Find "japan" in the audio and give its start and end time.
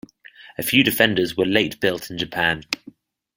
2.17-2.63